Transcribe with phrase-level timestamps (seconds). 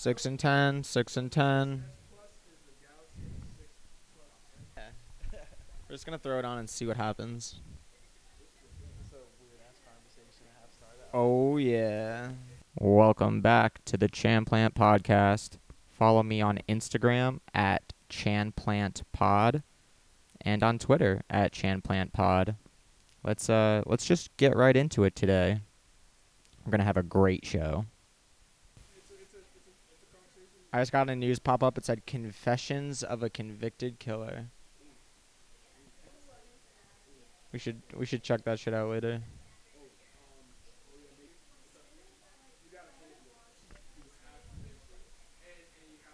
[0.00, 0.84] Six and ten.
[0.84, 1.82] Six and ten.
[4.76, 7.56] We're just gonna throw it on and see what happens.
[11.12, 12.28] Oh yeah.
[12.78, 15.58] Welcome back to the Chanplant Podcast.
[15.90, 19.64] Follow me on Instagram at ChanPlantPod
[20.42, 22.54] and on Twitter at ChanPlantPod.
[23.24, 25.58] Let's uh let's just get right into it today.
[26.64, 27.86] We're gonna have a great show.
[30.72, 31.78] I just got a news pop up.
[31.78, 34.46] It said Confessions of a Convicted Killer.
[37.52, 39.22] We should we should check that shit out later.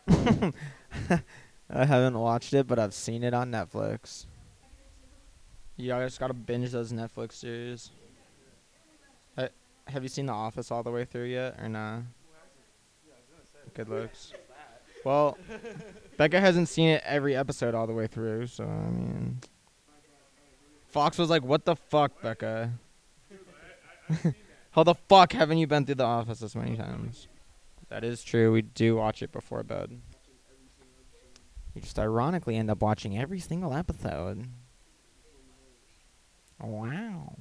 [1.70, 4.26] I haven't watched it, but I've seen it on Netflix.
[5.76, 7.90] Yeah, I just gotta binge those Netflix series.
[9.36, 9.48] Ha-
[9.88, 12.02] have you seen The Office all the way through yet, or nah?
[13.74, 14.32] Good looks.
[15.04, 15.36] Well,
[16.16, 19.40] Becca hasn't seen it every episode all the way through, so I mean,
[20.88, 22.73] Fox was like, "What the fuck, Becca?
[24.70, 27.29] How the fuck haven't you been through The Office this many times?"
[27.88, 28.51] That is true.
[28.51, 30.01] We do watch it before bed.
[31.74, 34.46] We just ironically end up watching every single episode.
[36.60, 37.36] Wow.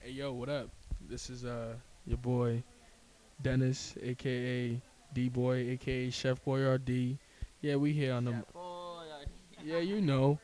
[0.00, 0.70] Hey yo, what up?
[1.08, 1.74] This is uh
[2.06, 2.62] your boy
[3.42, 4.80] Dennis, aka
[5.12, 7.18] D Boy, aka Chef Boyardee.
[7.60, 8.44] Yeah, we here on the
[9.64, 10.38] Yeah, you know.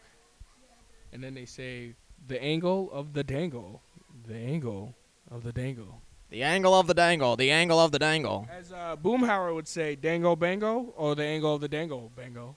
[1.13, 1.95] And then they say
[2.27, 3.83] the angle of the dangle.
[4.27, 4.95] The angle
[5.31, 6.01] of the dangle.
[6.31, 7.37] The angle of the dangle.
[7.37, 8.49] The angle of the dangle.
[8.51, 12.57] As uh Boomhauer would say, dango bango or the angle of the dangle bango.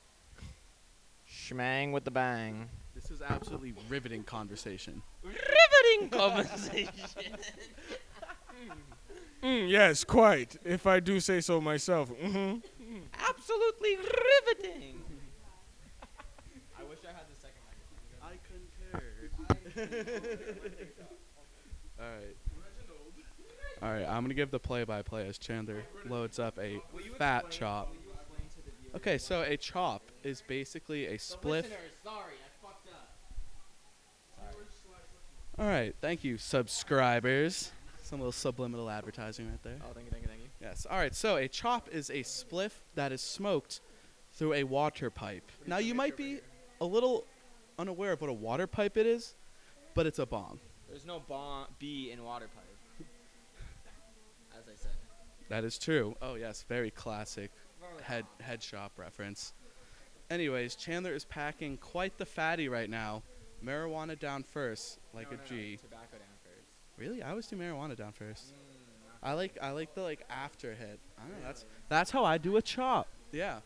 [1.30, 2.70] Schmang with the bang.
[2.94, 5.02] This is absolutely riveting conversation.
[5.24, 6.90] Riveting conversation.
[9.44, 10.58] Mm, yes, quite.
[10.64, 12.10] If I do say so myself.
[12.10, 12.56] hmm
[13.30, 15.02] Absolutely riveting.
[16.78, 18.22] I wish I had the second microphone.
[18.22, 19.04] I concur.
[22.00, 22.36] All right.
[23.82, 26.82] All right, I'm gonna give the play-by-play as Chandler loads up a
[27.18, 27.94] fat chop.
[28.96, 31.66] Okay, so a chop is basically a spliff.
[32.04, 33.18] sorry, I fucked up.
[35.60, 37.72] All right, thank you, subscribers.
[38.06, 39.78] Some little subliminal advertising right there.
[39.82, 40.50] Oh, thank you, thank you, thank you.
[40.62, 40.86] Yes.
[40.88, 41.16] All right.
[41.16, 43.82] So a chop is a spliff that is smoked
[44.34, 45.52] through a water pipe.
[45.66, 46.40] Now you might be
[46.80, 47.26] a little
[47.80, 49.34] unaware of what a water pipe it is,
[49.96, 50.60] but it's a bong.
[50.88, 53.08] There's no bon- B in water pipe.
[54.56, 54.92] As I said.
[55.50, 56.16] That is true.
[56.22, 57.50] Oh yes, very classic
[58.04, 59.54] head head shop reference.
[60.30, 63.24] Anyways, Chandler is packing quite the fatty right now.
[63.64, 65.72] Marijuana down first, like No, a no, G.
[65.82, 66.35] no, Tobacco down.
[66.98, 67.22] Really?
[67.22, 68.54] I always do marijuana down first.
[68.54, 68.56] Mm,
[69.24, 71.00] I like I like the like after hit.
[71.18, 71.46] I don't know.
[71.46, 73.08] That's that's how I do a chop.
[73.32, 73.60] Yeah.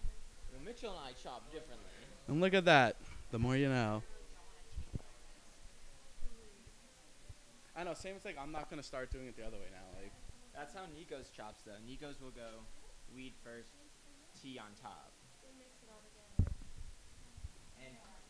[0.51, 1.85] well, Mitchell and I chop differently.
[2.27, 2.95] And look at that.
[3.31, 4.01] The more you know.
[7.75, 7.93] I know.
[7.93, 10.01] Same as like I'm not gonna start doing it the other way now.
[10.01, 10.11] Like
[10.55, 11.71] That's how Nico's chops though.
[11.85, 12.65] Nico's will go
[13.15, 13.69] weed first,
[14.41, 15.11] tea on top.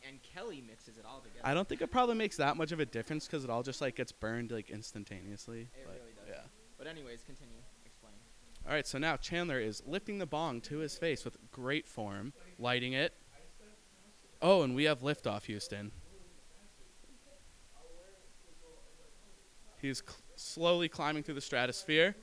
[0.09, 1.41] And Kelly mixes it all together.
[1.43, 3.79] I don't think it probably makes that much of a difference because it all just
[3.79, 5.61] like gets burned like instantaneously.
[5.61, 6.25] It but, really does.
[6.27, 6.41] Yeah.
[6.79, 7.59] But anyways, continue.
[7.85, 8.13] Explain.
[8.67, 8.87] All right.
[8.87, 13.13] So now Chandler is lifting the bong to his face with great form, lighting it.
[14.41, 15.91] Oh, and we have liftoff, Houston.
[19.79, 22.15] He's cl- slowly climbing through the stratosphere.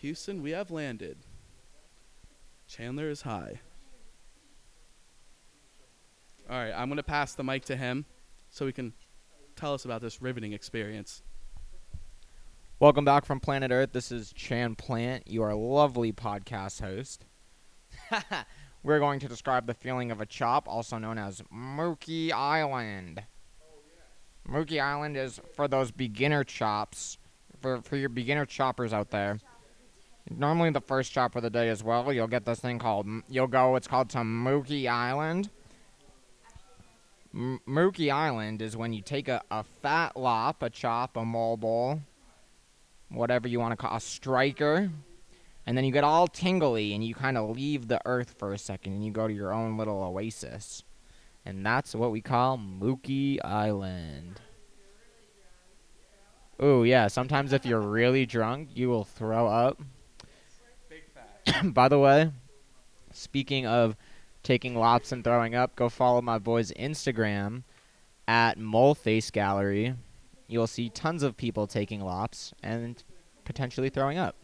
[0.00, 1.18] Houston, we have landed.
[2.66, 3.60] Chandler is high.
[6.48, 8.04] All right, I'm going to pass the mic to him
[8.50, 8.92] so he can
[9.56, 11.22] tell us about this riveting experience.
[12.78, 13.92] Welcome back from planet Earth.
[13.92, 17.24] This is Chan Plant, your lovely podcast host.
[18.82, 23.22] We're going to describe the feeling of a chop, also known as Mookie Island.
[23.62, 27.16] Oh, Mookie Island is for those beginner chops,
[27.62, 29.38] for, for your beginner choppers out there.
[30.28, 33.46] Normally, the first chop of the day as well, you'll get this thing called, you'll
[33.46, 35.48] go, it's called some Mookie Island.
[37.34, 42.00] M- Mookie Island is when you take a, a fat lop, a chop, a mobile,
[43.08, 44.90] whatever you want to call a striker,
[45.66, 48.58] and then you get all tingly and you kind of leave the earth for a
[48.58, 50.84] second and you go to your own little oasis.
[51.44, 54.40] And that's what we call Mookie Island.
[56.62, 59.80] Ooh, yeah, sometimes if you're really drunk, you will throw up.
[61.64, 62.30] By the way,
[63.12, 63.96] speaking of
[64.44, 67.64] taking lops and throwing up, go follow my boy's Instagram
[68.28, 69.94] at Moleface Gallery.
[70.46, 73.02] You'll see tons of people taking lops and
[73.44, 74.36] potentially throwing up.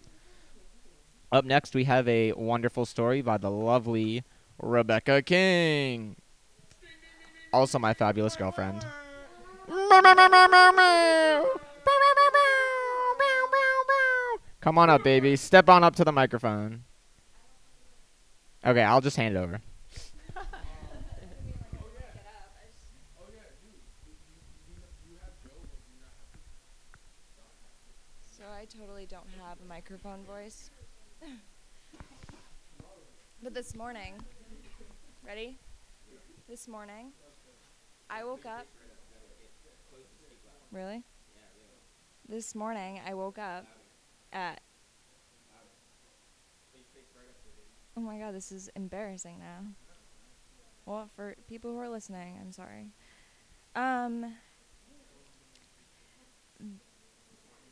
[1.30, 4.24] Up next, we have a wonderful story by the lovely
[4.60, 6.16] Rebecca King.
[7.52, 8.84] Also, my fabulous girlfriend.
[14.60, 15.36] Come on up, baby.
[15.36, 16.84] Step on up to the microphone.
[18.64, 19.60] Okay, I'll just hand it over.
[28.78, 30.70] Totally don't have a microphone voice.
[33.42, 34.14] but this morning,
[35.26, 35.58] ready?
[36.48, 37.12] This morning,
[38.08, 38.66] I woke up.
[40.70, 41.02] Really?
[42.28, 43.66] This morning, I woke up
[44.32, 44.60] at.
[47.96, 49.66] Oh my god, this is embarrassing now.
[50.86, 52.92] Well, for people who are listening, I'm sorry.
[53.74, 54.34] Um.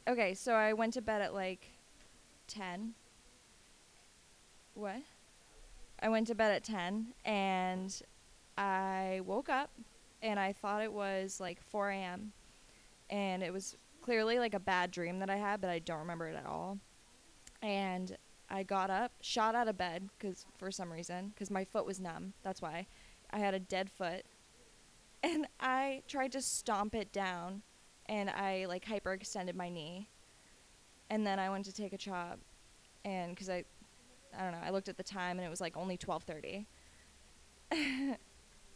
[0.08, 1.68] Okay, so I went to bed at like
[2.46, 2.94] 10.
[4.72, 5.02] What?
[6.00, 8.02] I went to bed at 10 and
[8.56, 9.70] I woke up
[10.22, 12.32] and I thought it was like 4 a.m.
[13.10, 16.26] And it was clearly like a bad dream that I had, but I don't remember
[16.28, 16.78] it at all.
[17.60, 18.16] And
[18.48, 22.00] I got up, shot out of bed because for some reason, because my foot was
[22.00, 22.32] numb.
[22.42, 22.86] That's why
[23.30, 24.24] I had a dead foot,
[25.22, 27.62] and I tried to stomp it down,
[28.08, 30.08] and I like hyperextended my knee,
[31.10, 32.38] and then I went to take a chop,
[33.04, 33.64] and because I,
[34.36, 36.66] I don't know, I looked at the time and it was like only twelve thirty,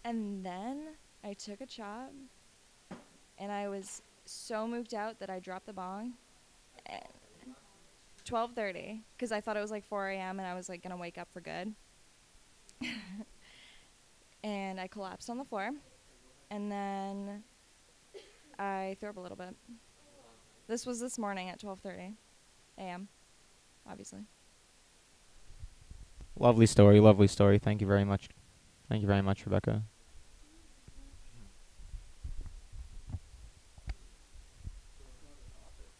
[0.04, 2.12] and then I took a chop,
[3.38, 6.14] and I was so moved out that I dropped the bong.
[6.86, 7.02] And
[8.24, 10.38] 12:30 because I thought it was like 4 a.m.
[10.38, 11.74] and I was like gonna wake up for good.
[14.44, 15.70] and I collapsed on the floor,
[16.50, 17.42] and then
[18.58, 19.54] I threw up a little bit.
[20.68, 22.14] This was this morning at 12:30
[22.78, 23.08] a.m.
[23.88, 24.20] Obviously.
[26.38, 27.58] Lovely story, lovely story.
[27.58, 28.28] Thank you very much.
[28.88, 29.82] Thank you very much, Rebecca.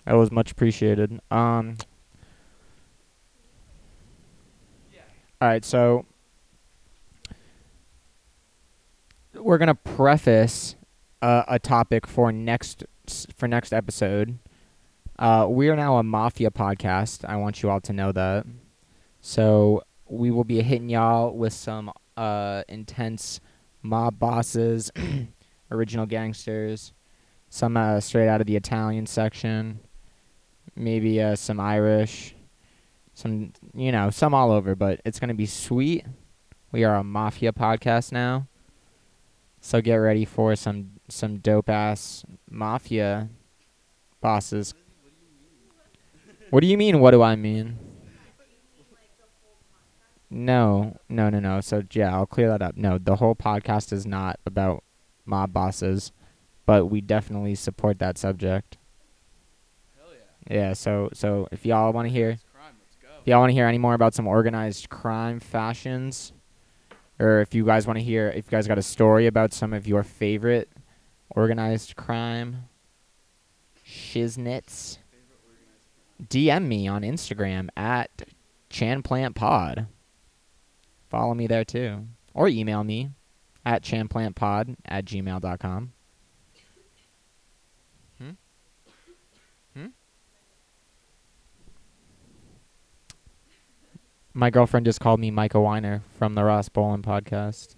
[0.04, 1.20] That was much appreciated.
[1.30, 1.76] Um
[5.40, 6.06] All right, so
[9.34, 10.76] we're going to preface
[11.22, 12.84] uh, a topic for next
[13.34, 14.38] for next episode.
[15.18, 17.24] Uh, we are now a mafia podcast.
[17.24, 18.44] I want you all to know that.
[19.20, 23.40] So we will be hitting y'all with some uh, intense
[23.82, 24.90] mob bosses,
[25.70, 26.92] original gangsters,
[27.48, 29.78] some uh, straight out of the Italian section,
[30.74, 32.34] maybe uh, some Irish,
[33.14, 34.74] some you know some all over.
[34.74, 36.04] But it's gonna be sweet.
[36.72, 38.48] We are a mafia podcast now,
[39.60, 43.28] so get ready for some some dope ass mafia
[44.20, 44.74] bosses.
[46.50, 47.00] What do you mean?
[47.00, 47.78] What do I mean?
[50.30, 51.60] No, no, no, no.
[51.60, 52.76] So yeah, I'll clear that up.
[52.76, 54.82] No, the whole podcast is not about
[55.26, 56.10] mob bosses,
[56.64, 58.78] but we definitely support that subject.
[59.96, 60.06] Hell
[60.50, 60.68] yeah.
[60.68, 60.72] Yeah.
[60.72, 62.72] So so if y'all want to hear, It's crime.
[62.82, 63.20] Let's go.
[63.20, 66.32] if y'all want to hear any more about some organized crime fashions,
[67.18, 69.74] or if you guys want to hear, if you guys got a story about some
[69.74, 70.70] of your favorite
[71.34, 72.68] organized crime
[73.86, 74.98] shiznits,
[76.22, 78.10] DM me on Instagram at
[78.70, 79.86] chanplantpod.
[81.10, 82.06] Follow me there too.
[82.34, 83.10] Or email me
[83.66, 85.92] at chanplantpod at gmail.com.
[88.18, 88.30] Hmm?
[89.74, 89.86] Hmm?
[94.32, 97.76] My girlfriend just called me Micah Weiner from the Ross Bolin podcast.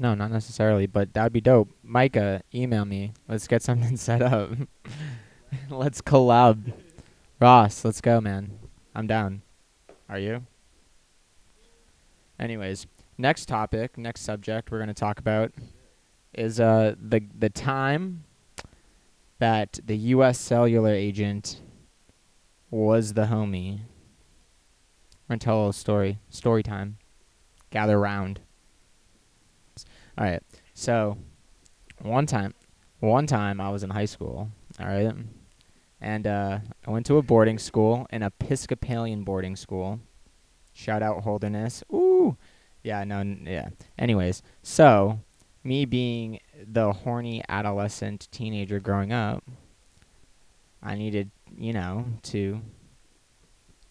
[0.00, 1.70] No, not necessarily, but that'd be dope.
[1.82, 3.12] Micah, email me.
[3.26, 4.50] Let's get something set up.
[5.70, 6.72] let's collab.
[7.40, 8.58] Ross, let's go, man.
[8.94, 9.42] I'm down.
[10.08, 10.46] Are you?
[12.38, 12.86] Anyways,
[13.18, 15.52] next topic, next subject we're going to talk about
[16.34, 18.22] is uh the the time
[19.38, 21.60] that the US cellular agent
[22.70, 23.80] was the homie.
[25.28, 26.18] We're going to tell a story.
[26.30, 26.98] Story time.
[27.70, 28.40] Gather round.
[30.18, 30.42] All right.
[30.74, 31.16] So,
[32.02, 32.54] one time,
[32.98, 34.50] one time I was in high school.
[34.80, 35.14] All right,
[36.00, 40.00] and uh, I went to a boarding school, an Episcopalian boarding school.
[40.72, 41.82] Shout out Holderness.
[41.92, 42.36] Ooh,
[42.82, 43.68] yeah, no, n- yeah.
[43.98, 45.20] Anyways, so
[45.64, 49.44] me being the horny adolescent teenager growing up,
[50.82, 52.60] I needed, you know, to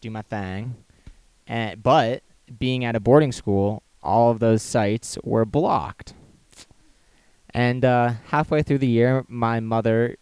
[0.02, 0.76] do my thing,
[1.48, 2.24] and but
[2.60, 6.14] being at a boarding school, all of those sites were blocked.
[7.58, 10.18] And uh, halfway through the year, my mother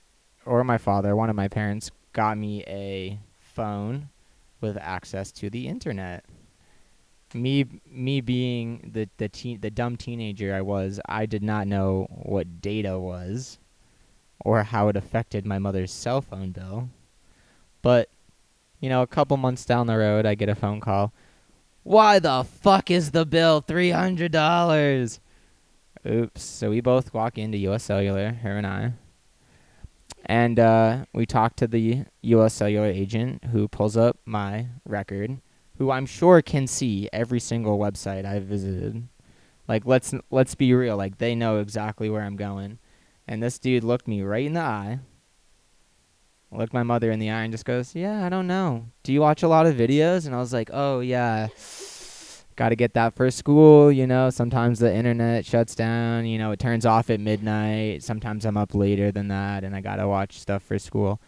[0.46, 4.08] or my father, one of my parents, got me a phone
[4.62, 6.24] with access to the internet.
[7.34, 12.08] Me me being the the teen, the dumb teenager I was, I did not know
[12.10, 13.58] what data was
[14.40, 16.88] or how it affected my mother's cell phone bill.
[17.82, 18.08] But
[18.80, 21.12] you know, a couple months down the road, I get a phone call.
[21.84, 25.20] Why the fuck is the bill $300?
[26.08, 26.42] Oops.
[26.42, 28.94] So we both walk into US Cellular, her and I.
[30.26, 35.40] And uh, we talk to the US Cellular agent who pulls up my record,
[35.78, 39.08] who I'm sure can see every single website I've visited.
[39.68, 42.80] Like let's let's be real, like they know exactly where I'm going.
[43.28, 45.00] And this dude looked me right in the eye.
[46.52, 48.86] Looked my mother in the eye and just goes, "Yeah, I don't know.
[49.04, 51.48] Do you watch a lot of videos?" And I was like, "Oh, yeah."
[52.56, 53.92] Got to get that for school.
[53.92, 56.26] You know, sometimes the internet shuts down.
[56.26, 58.04] You know, it turns off at midnight.
[58.04, 61.20] Sometimes I'm up later than that, and I got to watch stuff for school.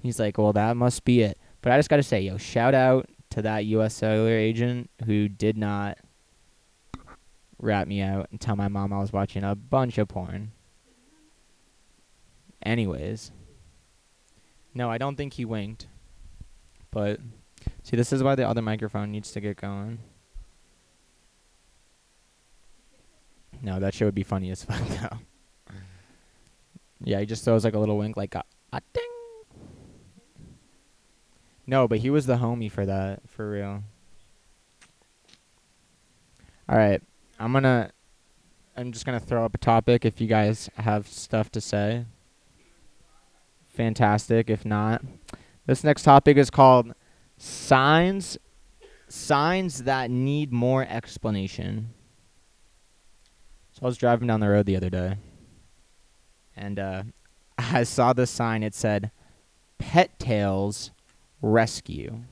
[0.00, 1.38] He's like, well, that must be it.
[1.60, 3.94] But I just got to say, yo, shout out to that U.S.
[3.94, 5.98] Cellular agent who did not
[7.58, 10.52] rat me out and tell my mom I was watching a bunch of porn.
[12.62, 13.32] Anyways.
[14.74, 15.88] No, I don't think he winked.
[16.90, 17.20] But
[17.82, 19.98] see, this is why the other microphone needs to get going.
[23.62, 25.18] No, that shit would be funny as fuck though.
[27.00, 29.02] Yeah, he just throws like a little wink, like a, a ding.
[31.66, 33.82] No, but he was the homie for that, for real.
[36.68, 37.02] All right,
[37.38, 37.90] I'm gonna.
[38.76, 40.04] I'm just gonna throw up a topic.
[40.04, 42.04] If you guys have stuff to say,
[43.66, 44.50] fantastic.
[44.50, 45.02] If not,
[45.66, 46.94] this next topic is called
[47.36, 48.38] signs.
[49.08, 51.90] Signs that need more explanation.
[53.78, 55.18] So I was driving down the road the other day,
[56.56, 57.02] and uh,
[57.58, 58.64] I saw this sign.
[58.64, 59.12] It said,
[59.78, 60.90] "Pet Tails
[61.40, 62.22] Rescue."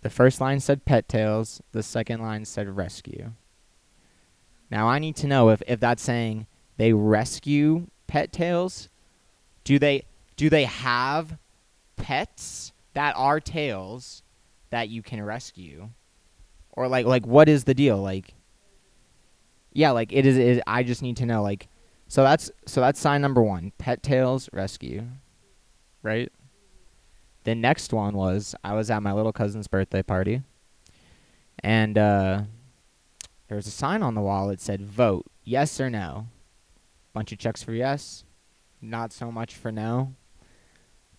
[0.00, 3.32] The first line said "Pet Tails." The second line said "Rescue."
[4.70, 6.46] Now I need to know if if that's saying
[6.78, 8.88] they rescue pet tails.
[9.62, 10.04] Do they
[10.36, 11.36] do they have
[11.96, 14.22] pets that are tails
[14.70, 15.90] that you can rescue,
[16.72, 18.32] or like like what is the deal like?
[19.72, 20.60] Yeah, like it is, it is.
[20.66, 21.68] I just need to know, like,
[22.08, 23.72] so that's so that's sign number one.
[23.78, 25.04] Pet tails rescue,
[26.02, 26.30] right?
[27.44, 30.42] The next one was I was at my little cousin's birthday party,
[31.62, 32.42] and uh,
[33.48, 34.48] there was a sign on the wall.
[34.48, 36.26] that said, "Vote yes or no."
[37.12, 38.24] Bunch of checks for yes,
[38.80, 40.14] not so much for no.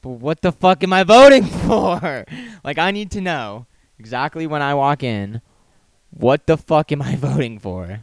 [0.02, 2.26] But what the fuck am I voting for?
[2.64, 3.68] like, I need to know
[4.00, 5.42] exactly when I walk in.
[6.10, 8.02] What the fuck am I voting for?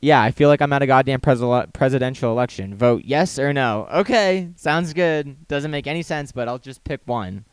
[0.00, 2.74] Yeah, I feel like I'm at a goddamn pres- presidential election.
[2.74, 3.88] Vote yes or no.
[3.92, 5.48] Okay, sounds good.
[5.48, 7.44] Doesn't make any sense, but I'll just pick one.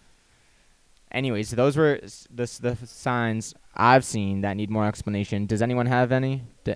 [1.12, 2.00] Anyways, those were
[2.30, 5.46] the the signs I've seen that need more explanation.
[5.46, 6.44] Does anyone have any?
[6.64, 6.75] D-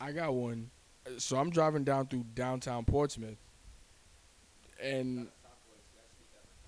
[0.00, 0.70] I got one.
[1.16, 3.38] So I'm driving down through downtown Portsmouth,
[4.80, 5.28] and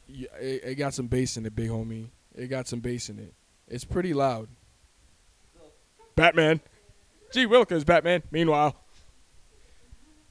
[0.09, 2.09] yeah, it, it got some bass in it, big homie.
[2.35, 3.35] It got some bass in it.
[3.69, 4.49] It's pretty loud.
[6.17, 6.61] Batman.
[7.33, 7.47] G.
[7.47, 8.23] Willikers, Batman.
[8.31, 8.77] Meanwhile,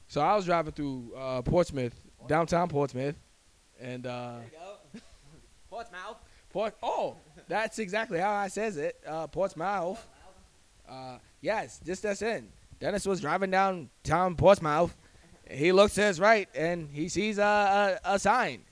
[0.08, 1.94] so I was driving through uh, Portsmouth,
[2.26, 3.16] downtown Portsmouth,
[3.80, 4.38] and uh,
[5.70, 6.16] Portsmouth.
[6.52, 6.74] Port.
[6.82, 7.16] Oh,
[7.48, 9.00] that's exactly how I says it.
[9.06, 10.04] Uh, Portsmouth.
[10.88, 12.48] Uh, yes, just that's in.
[12.80, 14.96] Dennis was driving downtown Portsmouth.
[15.48, 18.62] He looks to his right and he sees a, a, a sign.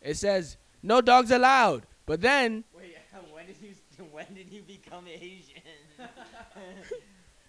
[0.00, 2.96] It says "No dogs allowed." But then, Wait,
[3.32, 5.62] when did you when did you become Asian?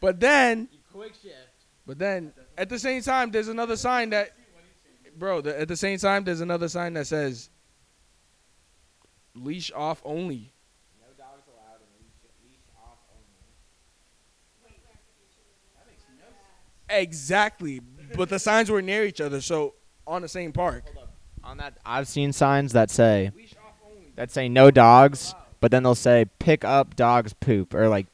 [0.02, 1.36] But then, quick shift.
[1.86, 4.34] but then, at the same time, there's another sign that,
[5.18, 5.42] bro.
[5.42, 7.50] The, at the same time, there's another sign that says
[9.36, 10.54] "Leash off only."
[11.00, 12.98] No dogs allowed and leash, leash off
[16.90, 17.02] only.
[17.02, 17.82] Exactly,
[18.16, 20.86] but the signs were near each other, so on the same park.
[21.44, 24.08] On that, I've seen signs that say Leash off only.
[24.16, 28.08] that say no dogs, but then they'll say pick up dogs poop or like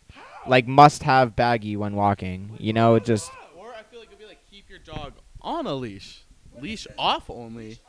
[0.47, 2.55] like must have baggy when walking.
[2.59, 5.65] You know, it just Or I feel like it'd be like keep your dog on
[5.67, 6.23] a leash,
[6.59, 7.79] leash off only.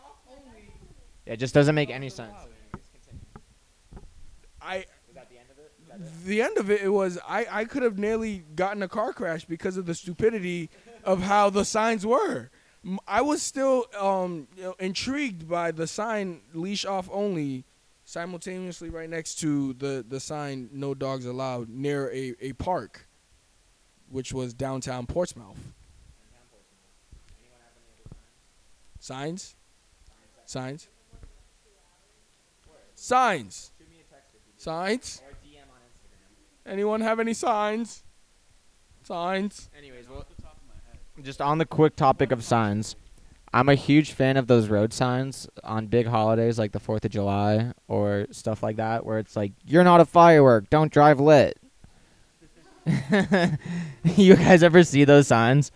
[1.26, 2.34] it just doesn't make any sense.
[4.60, 6.24] I Was that the end of it?
[6.26, 9.44] the end of it, it was I, I could have nearly gotten a car crash
[9.44, 10.70] because of the stupidity
[11.04, 12.50] of how the signs were.
[12.84, 17.64] M- I was still um, you know, intrigued by the sign "leash off only,"
[18.04, 23.08] simultaneously right next to the, the sign "no dogs allowed" near a, a park,
[24.08, 25.58] which was downtown Portsmouth.
[28.98, 29.54] Signs.
[30.46, 30.88] Signs.
[32.94, 33.70] Signs.
[34.56, 35.22] Signs.
[36.66, 38.02] Anyone have any signs?
[39.02, 39.68] Signs.
[39.76, 40.24] Anyways, well,
[41.22, 42.96] just on the quick topic of signs,
[43.54, 47.12] I'm a huge fan of those road signs on big holidays like the 4th of
[47.12, 51.56] July or stuff like that where it's like, you're not a firework, don't drive lit.
[54.16, 55.70] you guys ever see those signs?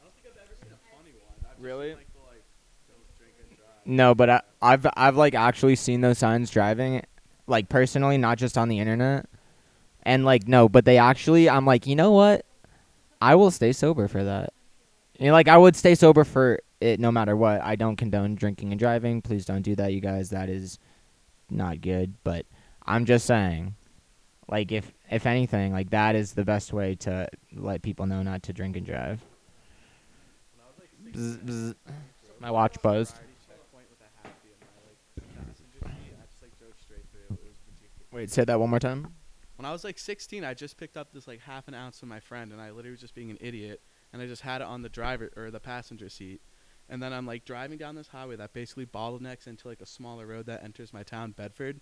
[0.00, 1.34] I don't think I've ever seen a funny one.
[1.44, 1.90] I've just Really?
[1.90, 2.42] seen, like the like
[2.88, 3.68] don't drink and drive.
[3.86, 7.02] No, but I, I've I've like actually seen those signs driving,
[7.46, 9.26] like personally, not just on the internet.
[10.02, 12.44] And like no, but they actually, I'm like, you know what?
[13.20, 14.52] I will stay sober for that.
[15.20, 17.62] You know, like I would stay sober for it no matter what.
[17.62, 19.22] I don't condone drinking and driving.
[19.22, 20.30] Please don't do that, you guys.
[20.30, 20.78] That is
[21.48, 22.14] not good.
[22.24, 22.46] But
[22.84, 23.74] I'm just saying,
[24.48, 28.42] like if if anything, like that is the best way to let people know not
[28.44, 29.20] to drink and drive.
[31.12, 31.74] Bzz, bzz.
[32.40, 33.16] My watch buzzed.
[38.12, 39.14] Wait, say that one more time.
[39.56, 42.10] When I was like 16, I just picked up this like half an ounce from
[42.10, 43.80] my friend, and I literally was just being an idiot,
[44.12, 46.42] and I just had it on the driver or the passenger seat.
[46.88, 50.26] And then I'm like driving down this highway that basically bottlenecks into like a smaller
[50.26, 51.80] road that enters my town, Bedford.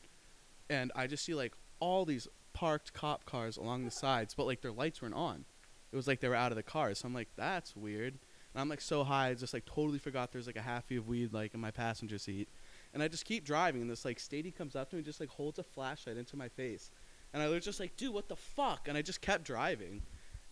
[0.69, 4.61] And I just see like all these parked cop cars along the sides, but like
[4.61, 5.45] their lights weren't on.
[5.93, 6.99] It was like they were out of the cars.
[6.99, 8.19] So I'm like, that's weird.
[8.55, 11.09] And I'm like so high, I just like totally forgot there's like a halfie of
[11.09, 12.49] weed like in my passenger seat.
[12.93, 15.21] And I just keep driving, and this like statey comes up to me and just
[15.21, 16.91] like holds a flashlight into my face.
[17.33, 18.89] And I was just like, dude, what the fuck?
[18.89, 20.03] And I just kept driving.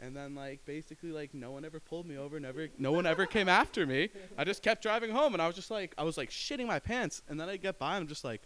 [0.00, 3.26] And then like basically like no one ever pulled me over, never no one ever
[3.26, 4.10] came after me.
[4.36, 6.78] I just kept driving home and I was just like I was like shitting my
[6.78, 8.42] pants and then I get by and I'm just like,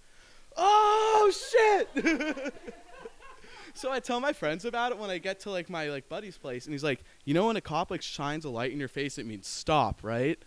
[0.57, 2.55] Oh shit
[3.75, 6.37] So I tell my friends about it when I get to like my like buddy's
[6.39, 8.89] place and he's like, You know when a cop like shines a light in your
[8.89, 10.39] face it means stop, right?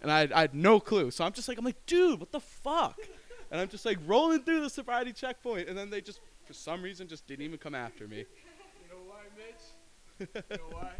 [0.00, 1.10] And I, I had no clue.
[1.10, 2.98] So I'm just like I'm like, dude, what the fuck?
[3.50, 6.82] And I'm just like rolling through the sobriety checkpoint and then they just for some
[6.82, 8.18] reason just didn't even come after me.
[8.18, 8.24] You
[8.90, 9.54] know why, Mitch?
[10.20, 10.92] You know why?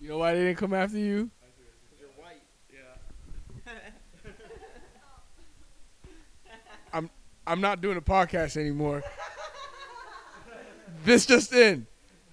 [0.00, 1.30] You know why they didn't come after you?
[1.98, 2.42] You're white.
[2.72, 4.20] Yeah.
[7.48, 9.02] I'm not doing a podcast anymore.
[11.04, 11.86] this just in.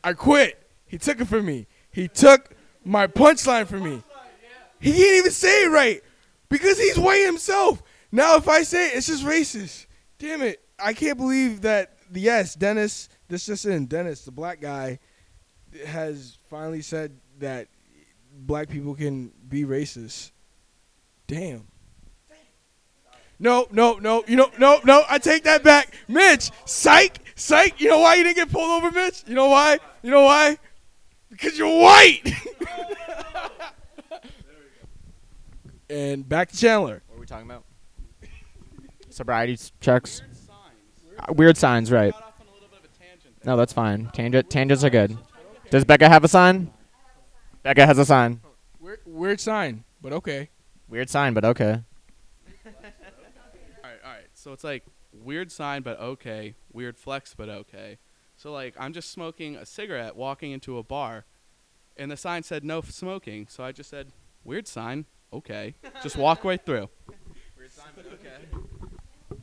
[0.03, 0.61] I quit.
[0.87, 1.67] He took it from me.
[1.89, 4.03] He took my punchline from me.
[4.81, 6.01] He can't even say it right
[6.49, 7.81] because he's white himself.
[8.11, 9.85] Now, if I say it, it's just racist.
[10.19, 10.61] Damn it.
[10.77, 14.99] I can't believe that, yes, Dennis, this just in, Dennis, the black guy,
[15.85, 17.67] has finally said that
[18.31, 20.31] black people can be racist.
[21.27, 21.67] Damn.
[23.39, 24.23] No, no, no.
[24.27, 25.03] You know, no, no.
[25.09, 26.51] I take that back, Mitch.
[26.65, 27.81] Psych, psych.
[27.81, 29.23] You know why you didn't get pulled over, Mitch?
[29.27, 29.79] You know why?
[30.01, 30.57] You know why?
[31.29, 32.23] Because you're white.
[35.89, 37.01] and back to Chandler.
[37.07, 37.65] What are we talking about?
[39.09, 40.21] Sobriety checks.
[40.21, 41.29] Weird signs.
[41.29, 42.13] Uh, weird signs, right?
[42.13, 43.53] Got off on a little bit of a tangent there.
[43.53, 44.09] No, that's fine.
[44.13, 45.17] Tangent, tangents are good.
[45.69, 46.71] Does Becca have a sign?
[47.63, 48.41] Becca has a sign.
[48.79, 50.49] Weird, weird sign, but okay.
[50.87, 51.81] Weird sign, but okay.
[52.65, 52.71] All
[53.83, 54.27] right, all right.
[54.33, 56.55] So it's like weird sign, but okay.
[56.71, 57.97] Weird flex, but okay.
[58.37, 61.25] So like I'm just smoking a cigarette, walking into a bar,
[61.97, 63.47] and the sign said no smoking.
[63.49, 64.11] So I just said
[64.43, 65.75] weird sign, okay.
[66.03, 66.89] Just walk right through.
[67.57, 69.39] Weird sign, but okay.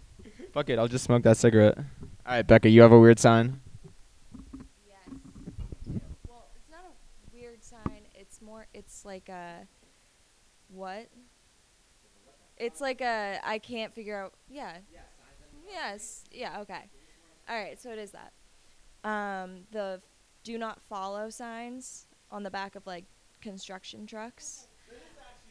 [0.52, 1.78] Fuck it, I'll just smoke that cigarette.
[1.78, 3.60] All right, Becca, you have a weird sign.
[4.86, 4.98] Yes.
[6.28, 8.02] Well, it's not a weird sign.
[8.14, 8.66] It's more.
[9.04, 9.66] Like a
[10.68, 11.08] what?
[12.56, 14.34] It's like a I can't figure out.
[14.48, 14.76] Yeah.
[15.68, 16.24] Yes.
[16.30, 16.60] Yeah.
[16.60, 16.90] Okay.
[17.48, 17.80] All right.
[17.80, 18.32] So it is that.
[19.04, 20.00] Um, the
[20.44, 23.04] do not follow signs on the back of like
[23.40, 24.68] construction trucks.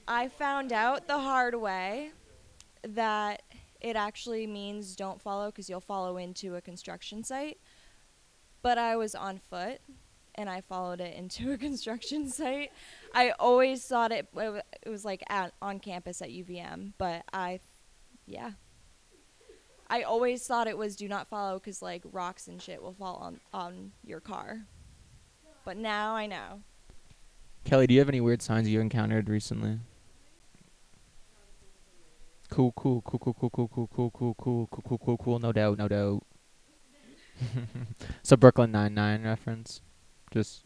[0.07, 2.11] I found out the hard way
[2.83, 3.43] that
[3.79, 7.59] it actually means don't follow because you'll follow into a construction site.
[8.61, 9.79] But I was on foot
[10.35, 12.71] and I followed it into a construction site.
[13.13, 17.59] I always thought it, it was like at, on campus at UVM, but I,
[18.25, 18.51] yeah.
[19.89, 23.15] I always thought it was do not follow because like rocks and shit will fall
[23.17, 24.61] on, on your car.
[25.65, 26.61] But now I know.
[27.63, 29.79] Kelly, do you have any weird signs you encountered recently?
[32.49, 35.39] Cool, cool, cool, cool, cool, cool, cool, cool, cool, cool, cool, cool, cool, cool.
[35.39, 36.23] No doubt, no doubt.
[38.23, 39.81] so Brooklyn Nine Nine reference,
[40.31, 40.61] just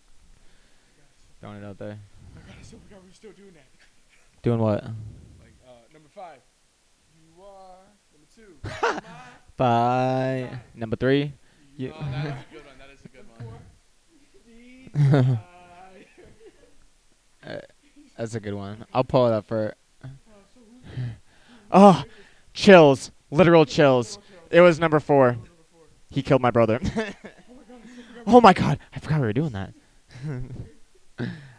[1.39, 1.97] throwing it out there.
[2.31, 3.65] we're still doing that.
[4.43, 4.83] Doing what?
[4.83, 6.37] Like uh, number five.
[7.15, 7.77] You are
[8.13, 9.01] number two.
[9.57, 10.49] Bye.
[10.75, 11.33] Number three.
[11.77, 12.77] You You- Oh, that is a good one.
[12.77, 13.01] That is
[14.35, 15.39] a good one.
[17.45, 17.59] Uh,
[18.17, 18.85] That's a good one.
[18.93, 19.73] I'll pull it up for.
[21.71, 22.03] Oh,
[22.53, 23.11] chills.
[23.31, 24.19] Literal chills.
[24.51, 25.37] It was number four.
[26.11, 26.79] He killed my brother.
[28.27, 28.79] Oh my god.
[28.93, 29.73] I forgot we were doing that.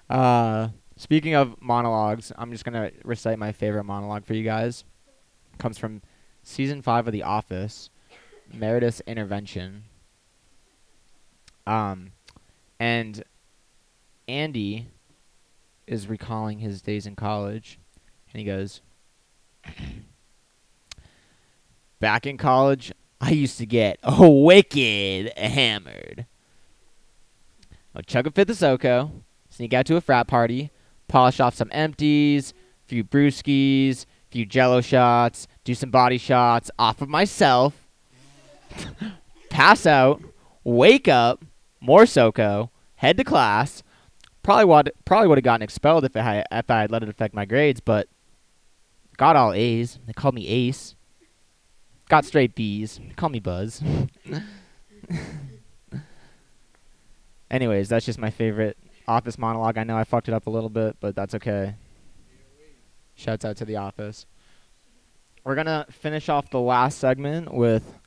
[0.10, 4.84] uh, speaking of monologues, I'm just to recite my favorite monologue for you guys.
[5.52, 6.02] It comes from
[6.42, 7.90] season five of The Office,
[8.52, 9.84] Meredith's Intervention.
[11.66, 12.12] Um,
[12.78, 13.24] and
[14.28, 14.88] Andy
[15.86, 17.78] is recalling his days in college,
[18.32, 18.80] and he goes,
[21.98, 26.26] Back in college, I used to get wicked hammered.
[27.96, 29.10] I'd chug a fifth of SoCo,
[29.48, 30.70] sneak out to a frat party,
[31.08, 32.52] polish off some empties,
[32.84, 37.86] a few brewskis, a few jello shots, do some body shots off of myself,
[39.50, 40.20] pass out,
[40.62, 41.42] wake up,
[41.80, 43.82] more SoCo, head to class.
[44.42, 47.08] Probably would probably would have gotten expelled if I had, if I had let it
[47.08, 48.08] affect my grades, but
[49.16, 49.98] got all A's.
[50.06, 50.94] They called me Ace.
[52.08, 53.00] Got straight B's.
[53.16, 53.82] Call me Buzz.
[57.50, 59.78] Anyways, that's just my favorite office monologue.
[59.78, 61.74] I know I fucked it up a little bit, but that's okay.
[63.14, 64.26] Shouts out to the office.
[65.44, 67.98] We're gonna finish off the last segment with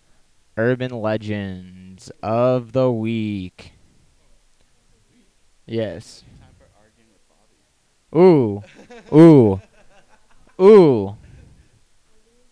[0.57, 3.71] urban legends of the week.
[5.65, 6.23] Yes.
[6.39, 7.27] Time for arguing with
[8.11, 8.61] Bobby.
[9.13, 9.17] Ooh.
[9.17, 9.61] Ooh.
[10.61, 11.15] Ooh.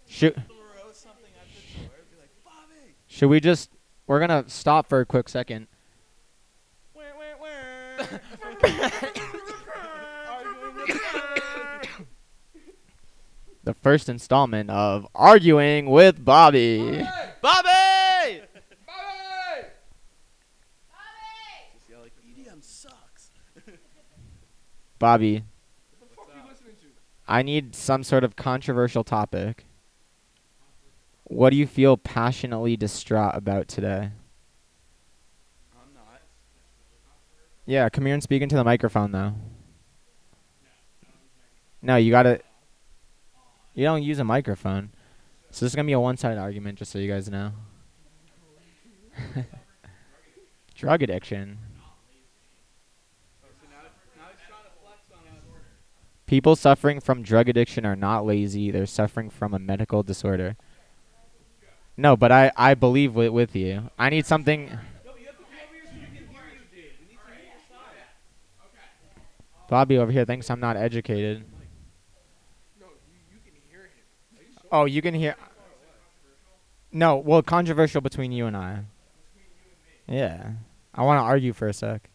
[0.07, 1.89] Should Throw something at the door.
[2.09, 2.93] Be like, Bobby.
[3.07, 3.69] should we just
[4.07, 5.67] we're gonna stop for a quick second.
[13.63, 17.03] The first installment of Arguing with Bobby.
[17.41, 18.41] Bobby!
[21.73, 23.31] Just yell like, EDM sucks.
[24.99, 25.43] Bobby,
[25.99, 26.87] What the fuck you listening to?
[27.27, 29.65] I need some sort of controversial topic.
[31.25, 34.11] What do you feel passionately distraught about today?
[35.75, 36.21] I'm not.
[37.67, 39.33] Yeah, come here and speak into the microphone though.
[41.81, 42.39] No, you gotta.
[43.73, 44.91] You don't use a microphone.
[45.51, 47.51] So this is gonna be a one-sided argument, just so you guys know.
[50.75, 51.59] Drug addiction.
[56.25, 58.69] People suffering from drug addiction are not lazy.
[58.69, 60.57] They're suffering from a medical disorder.
[61.95, 63.89] No, but I, I believe with, with you.
[63.97, 64.77] I need something.
[69.69, 71.43] Bobby over here thinks I'm not educated.
[72.79, 74.67] No, you, you can hear him.
[74.71, 75.35] Oh, you can hear.
[76.91, 78.79] No, well, controversial between you and I.
[80.07, 80.51] Yeah.
[80.95, 82.09] I want to argue for a sec.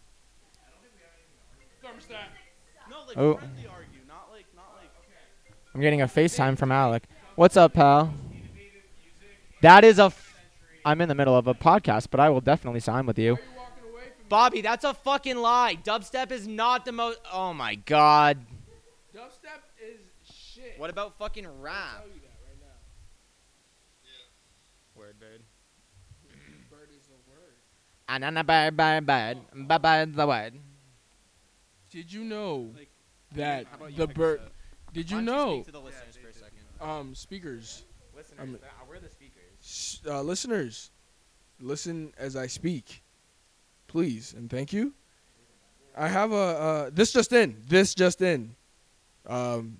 [2.90, 3.34] No, like Oh.
[3.34, 3.48] argue,
[4.08, 4.90] not like, not like.
[5.74, 7.04] I'm getting a FaceTime from Alec.
[7.36, 8.12] What's up, pal?
[9.60, 10.04] That is a.
[10.06, 10.36] F-
[10.84, 13.38] I'm in the middle of a podcast, but I will definitely sign with you.
[14.32, 15.76] Bobby, that's a fucking lie.
[15.84, 17.20] Dubstep is not the most.
[17.30, 18.38] Oh my god.
[19.14, 20.72] Dubstep is shit.
[20.78, 21.98] What about fucking I'll rap?
[21.98, 22.78] tell you that right now.
[24.98, 25.42] Word, bird.
[26.70, 27.52] Bird is a word.
[28.08, 29.38] Anana bird, bird, bird.
[29.68, 30.54] Bird, bird, the word.
[31.90, 32.88] Did you know Like,
[33.32, 34.40] that you the bird?
[34.40, 34.52] this up?
[34.94, 35.62] Did you know?
[35.62, 36.58] the listeners for a second?
[36.80, 37.82] Um, speakers,
[38.16, 40.00] Listeners, I'm- we're the speakers.
[40.06, 40.90] uh, listeners,
[41.60, 43.01] listen as I speak,
[43.92, 44.94] please and thank you.
[45.96, 47.58] I have a uh, this just in.
[47.68, 48.56] This just in.
[49.26, 49.76] Um,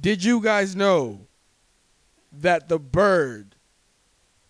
[0.00, 1.20] did you guys know
[2.30, 3.56] that the bird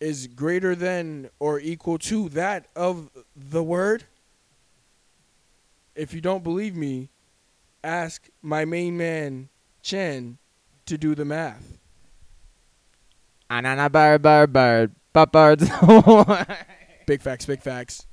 [0.00, 4.04] is greater than or equal to that of the word?
[5.94, 7.08] If you don't believe me,
[7.84, 9.48] ask my main man
[9.82, 10.38] Chen
[10.86, 11.78] to do the math.
[13.48, 14.92] Anana bird, bird, bird.
[15.12, 15.68] But birds.
[17.06, 18.06] Big facts, big facts.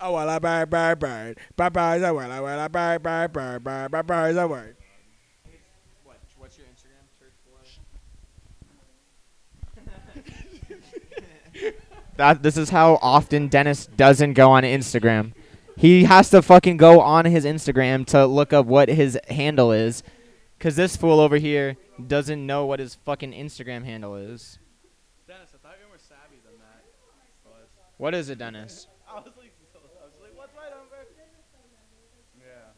[0.00, 4.36] Well, I bird, bird, bird, bird, bird, a I well, bird, bird, bird, bird, bird,
[4.36, 4.76] a word.
[6.04, 7.04] what, what's your Instagram?
[7.18, 7.32] Church
[12.16, 15.32] that this is how often Dennis doesn't go on Instagram.
[15.76, 20.02] He has to fucking go on his Instagram to look up what his handle is.
[20.58, 24.58] Cause this fool over here doesn't know what his fucking Instagram handle is.
[25.28, 26.84] Dennis, I thought you were more savvy than that.
[27.98, 28.86] What is it, Dennis?
[29.06, 30.96] I was like, I was like, what's my number?
[32.40, 32.72] Yeah.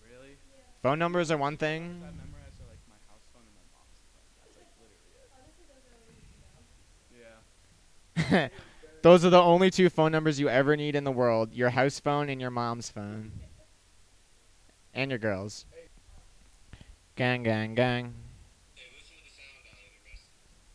[0.00, 0.38] Really?
[0.82, 1.82] Phone numbers are one thing.
[1.82, 4.30] I memorized are like my house phone and my mom's phone.
[4.44, 6.22] That's like literally
[8.28, 8.30] it.
[8.30, 8.48] Yeah.
[9.02, 11.98] Those are the only two phone numbers you ever need in the world: your house
[11.98, 13.32] phone and your mom's phone,
[14.94, 15.66] and your girls.
[17.16, 18.14] Gang, gang, gang.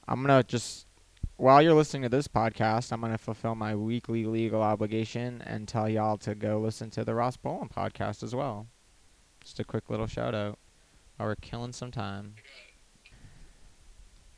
[0.06, 0.86] I'm gonna just
[1.38, 5.88] while you're listening to this podcast, I'm gonna fulfill my weekly legal obligation and tell
[5.88, 8.68] y'all to go listen to the Ross Boland podcast as well.
[9.44, 10.58] Just a quick little shout out.
[11.18, 12.36] While we're killing some time.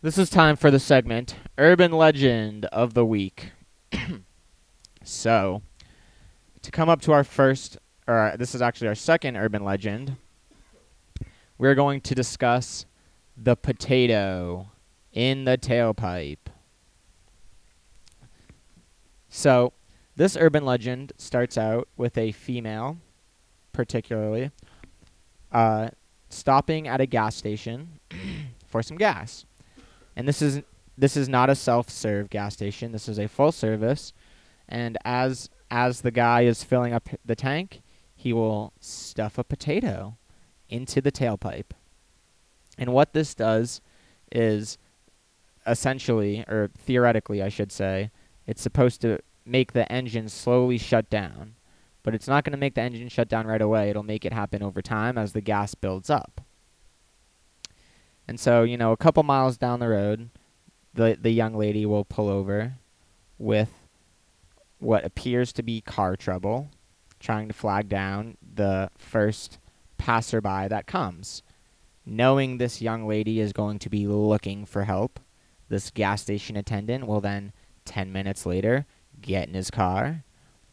[0.01, 3.51] This is time for the segment Urban Legend of the Week.
[5.03, 5.61] so,
[6.63, 10.17] to come up to our first, or this is actually our second urban legend,
[11.59, 12.87] we're going to discuss
[13.37, 14.71] the potato
[15.13, 16.47] in the tailpipe.
[19.29, 19.73] So,
[20.15, 22.97] this urban legend starts out with a female,
[23.71, 24.49] particularly,
[25.55, 25.89] uh,
[26.29, 27.99] stopping at a gas station
[28.67, 29.45] for some gas.
[30.15, 30.61] And this is
[30.97, 32.91] this is not a self-serve gas station.
[32.91, 34.11] This is a full service.
[34.67, 37.81] And as as the guy is filling up the tank,
[38.15, 40.17] he will stuff a potato
[40.67, 41.71] into the tailpipe.
[42.77, 43.79] And what this does
[44.33, 44.77] is
[45.65, 48.11] essentially, or theoretically, I should say,
[48.45, 51.55] it's supposed to make the engine slowly shut down.
[52.05, 53.89] But it's not going to make the engine shut down right away.
[53.89, 56.39] It'll make it happen over time as the gas builds up.
[58.27, 60.29] And so, you know, a couple miles down the road,
[60.93, 62.75] the the young lady will pull over
[63.39, 63.71] with
[64.77, 66.69] what appears to be car trouble,
[67.19, 69.57] trying to flag down the first
[69.97, 71.41] passerby that comes.
[72.05, 75.19] Knowing this young lady is going to be looking for help,
[75.69, 77.51] this gas station attendant will then
[77.85, 78.85] 10 minutes later
[79.19, 80.23] get in his car,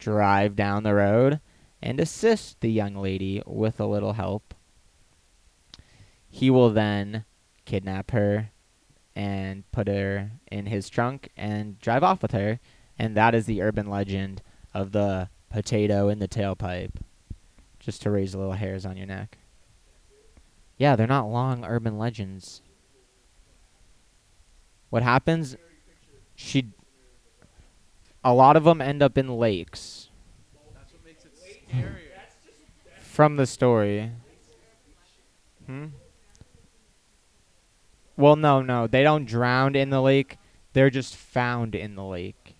[0.02, 1.40] drive down the road,
[1.80, 4.52] and assist the young lady with a little help.
[6.28, 7.24] He will then
[7.64, 8.50] kidnap her
[9.14, 12.58] and put her in his trunk and drive off with her.
[12.98, 14.42] And that is the urban legend
[14.74, 16.96] of the potato in the tailpipe.
[17.78, 19.38] Just to raise a little hairs on your neck.
[20.78, 22.62] Yeah, they're not long urban legends.
[24.90, 25.56] What happens?
[26.34, 26.72] She.
[28.24, 30.08] A lot of them end up in lakes.
[30.74, 31.96] That's what makes it scarier.
[33.00, 34.12] From the story.
[35.66, 35.86] Hmm?
[38.16, 38.86] Well, no, no.
[38.86, 40.38] They don't drown in the lake.
[40.72, 42.56] They're just found in the lake.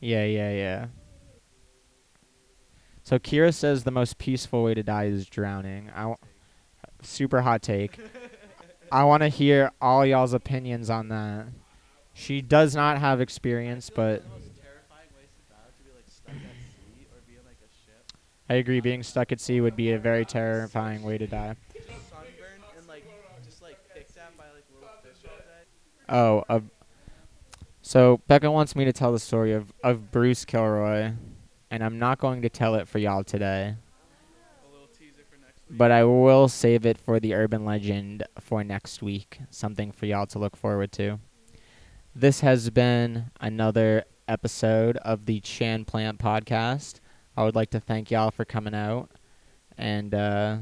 [0.00, 0.86] Yeah, yeah, yeah.
[3.02, 5.90] So Kira says the most peaceful way to die is drowning.
[5.94, 6.16] I w-
[7.02, 7.98] super hot take.
[8.92, 11.46] I want to hear all y'all's opinions on that.
[12.12, 14.22] She does not have experience, but
[18.50, 18.80] I agree.
[18.80, 21.54] Being stuck at sea would be a very terrifying way to die.
[26.08, 26.58] Oh, uh,
[27.80, 31.12] so Becca wants me to tell the story of, of Bruce Kilroy,
[31.70, 33.76] and I'm not going to tell it for y'all today,
[35.30, 39.38] for but I will save it for the urban legend for next week.
[39.50, 41.20] Something for y'all to look forward to.
[42.16, 46.98] This has been another episode of the Chan Plant Podcast.
[47.40, 49.08] I would like to thank y'all for coming out
[49.78, 50.58] and uh,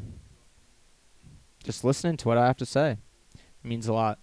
[1.64, 2.98] just listening to what I have to say.
[3.34, 4.20] It means a lot.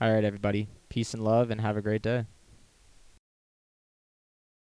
[0.00, 0.68] All right, everybody.
[0.88, 2.24] Peace and love, and have a great day.